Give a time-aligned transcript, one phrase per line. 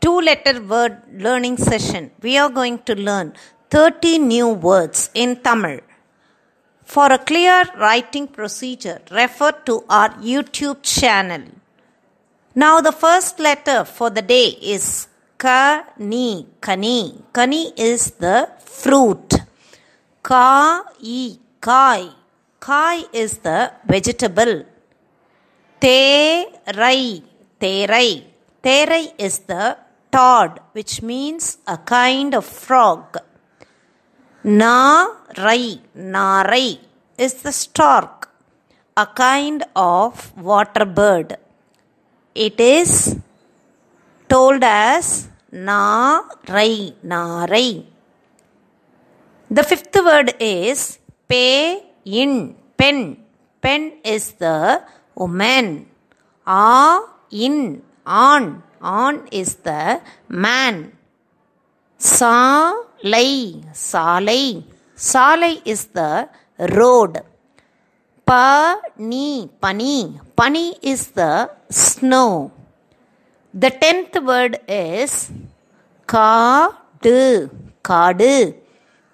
[0.00, 3.34] two letter word learning session, we are going to learn
[3.70, 5.80] 30 new words in Tamil.
[6.84, 11.42] For a clear writing procedure, refer to our YouTube channel.
[12.54, 15.06] Now, the first letter for the day is
[15.38, 16.46] Kani.
[16.60, 17.22] Kani.
[17.32, 19.34] Kani is the fruit.
[20.22, 22.08] Ka, e, kai.
[22.58, 24.64] Kai is the vegetable.
[25.80, 27.22] Terai,
[27.60, 28.24] terai.
[28.62, 29.76] Terai is the
[30.16, 33.16] toad, which means a kind of frog.
[34.44, 36.78] Narai, narai
[37.18, 38.30] is the stork,
[38.96, 41.36] a kind of water bird.
[42.34, 43.18] It is
[44.28, 47.84] told as narai, narai.
[49.50, 53.16] The fifth word is pay in, pen.
[53.60, 54.82] Pen is the
[55.14, 55.86] woman.
[56.46, 58.62] A in, on.
[58.80, 60.92] On is the man.
[61.98, 64.64] Salai, salai.
[64.96, 66.28] Salai is the
[66.58, 67.20] road.
[68.24, 70.18] Pani, pani.
[70.34, 72.52] Pani is the snow.
[73.52, 75.30] The tenth word is
[76.06, 77.50] Kadu,
[77.82, 78.54] Kadu.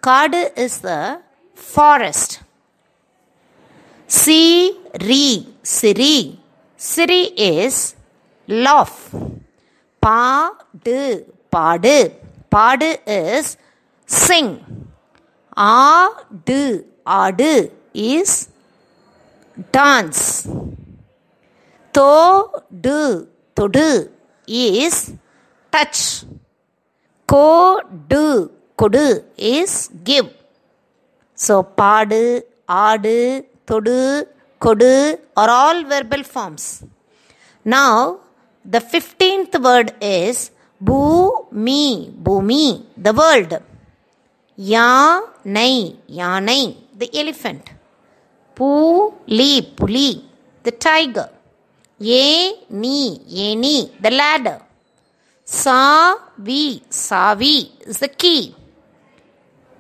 [0.01, 1.21] Kadu is the
[1.55, 2.41] forest.
[4.07, 6.39] Siri, Siri.
[6.77, 7.97] Siri is
[8.47, 9.15] laugh.
[10.07, 11.01] பாடு
[11.51, 11.97] பாடு.
[12.49, 13.51] பாடு is
[14.09, 14.55] Singh
[15.69, 16.61] ஆடு
[17.17, 17.53] ஆடு
[18.07, 18.37] is
[19.77, 20.25] dance
[21.95, 22.99] தோடு
[23.57, 23.89] தொடு
[24.49, 25.01] is
[25.73, 26.05] touch
[27.29, 28.25] கோடு
[28.79, 29.07] கொடு
[29.53, 30.29] is give
[31.39, 32.23] so பாடு
[32.85, 33.17] ஆடு
[33.65, 33.99] தொடு
[34.61, 34.93] கொடு
[35.35, 36.69] are all verbal forms
[37.67, 38.05] now
[38.69, 40.51] the 15th word is
[40.83, 43.63] Bhumi, Bhumi, the world.
[44.59, 47.71] Yanai, Yanai, the elephant.
[48.57, 50.25] Puli, Puli,
[50.63, 51.31] the tiger.
[51.99, 54.61] Yeni, Yeni, the ladder.
[55.45, 58.55] Savi, Savi is the key.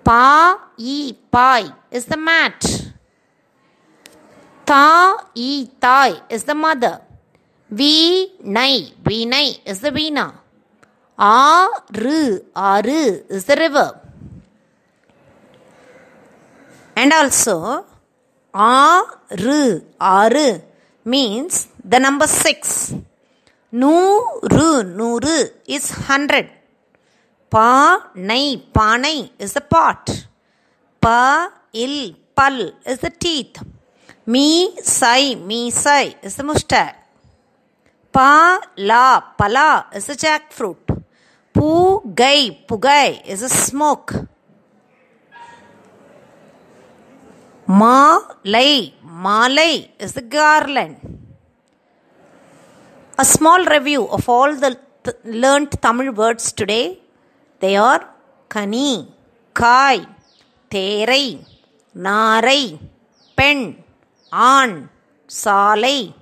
[0.05, 2.93] Pai, Pai is the mat.
[4.65, 7.01] Ta, E, Tai is the mother.
[7.69, 10.27] வீணை வீணை is the வீணா
[11.19, 12.51] ஆறு.
[12.53, 13.95] ஆறு is the river
[16.95, 17.85] and also
[18.51, 19.61] ஆறு.
[19.99, 20.47] ஆறு
[21.05, 22.93] means the number six
[23.69, 24.85] நூறு.
[24.85, 26.51] நூறு is hundred
[27.49, 28.45] பானை.
[28.73, 30.11] பானை இஸ் த பாட்
[31.01, 31.09] ப
[31.73, 33.59] இல் பல் இஸ் த டீத்
[34.25, 35.37] மீ சை.
[35.37, 36.93] மீ சை is the moustache
[38.17, 40.85] Pa, La, Pala is the jackfruit.
[41.53, 44.15] Pu, Gai, Pugai is a smoke.
[47.67, 50.97] Ma, Lai, Malai is the garland.
[53.19, 54.73] A small review of all the
[55.05, 56.99] th- learnt Tamil words today.
[57.61, 58.03] They are
[58.49, 59.09] Kani,
[59.53, 60.07] Kai,
[60.71, 61.45] Terai,
[61.95, 62.79] Narai,
[63.37, 63.77] Pen,
[64.33, 64.89] An,
[65.29, 66.15] Salai,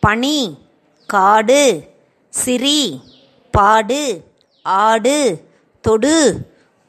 [0.00, 0.69] Pani,
[1.12, 1.64] காடு
[2.32, 2.80] சிரி
[3.54, 4.02] பாடு
[4.64, 5.18] ஆடு
[5.84, 6.16] தொடு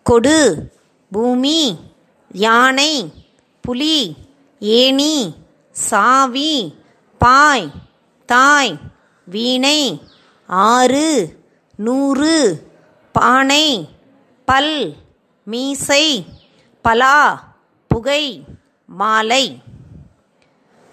[0.05, 0.39] கொடு
[1.11, 1.61] பூமி
[2.43, 2.93] யானை
[3.63, 3.97] புலி
[4.61, 5.15] ஏணி
[5.75, 6.53] சாவி
[7.21, 7.67] பாய்
[8.29, 8.73] தாய்
[9.27, 9.79] வீணை
[10.49, 11.09] ஆறு
[11.79, 12.35] நூறு
[13.15, 13.65] பானை
[14.47, 14.75] பல்
[15.47, 16.05] மீசை
[16.85, 17.17] பலா
[17.91, 18.23] புகை
[18.89, 19.45] மாலை.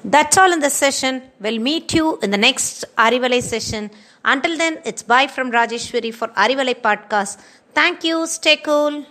[0.04, 1.22] That's all in this session.
[1.40, 3.90] We'll meet you in the next Arivalai session.
[4.24, 7.40] Until then, it's bye from Rajeshwari for Arivalai podcast.
[7.74, 8.26] Thank you.
[8.26, 9.04] Stay cool.